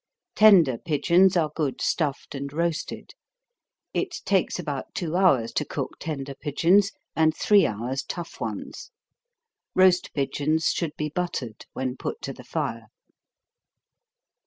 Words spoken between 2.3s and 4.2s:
and roasted. It